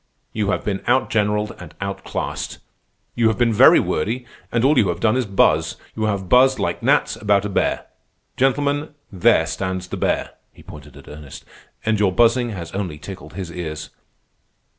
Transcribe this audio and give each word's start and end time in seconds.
You 0.33 0.49
have 0.49 0.63
been 0.65 0.79
outgeneralled 0.87 1.61
and 1.61 1.75
outclassed. 1.79 2.57
You 3.13 3.27
have 3.27 3.37
been 3.37 3.53
very 3.53 3.79
wordy, 3.79 4.25
and 4.51 4.63
all 4.63 4.75
you 4.79 4.89
have 4.89 4.99
done 4.99 5.15
is 5.15 5.27
buzz. 5.27 5.75
You 5.95 6.05
have 6.05 6.27
buzzed 6.27 6.57
like 6.57 6.81
gnats 6.81 7.15
about 7.17 7.45
a 7.45 7.49
bear. 7.49 7.85
Gentlemen, 8.35 8.95
there 9.11 9.45
stands 9.45 9.87
the 9.89 9.97
bear" 9.97 10.31
(he 10.53 10.63
pointed 10.63 10.97
at 10.97 11.07
Ernest), 11.07 11.45
"and 11.85 11.99
your 11.99 12.11
buzzing 12.11 12.49
has 12.49 12.71
only 12.71 12.97
tickled 12.97 13.33
his 13.33 13.51
ears. 13.51 13.91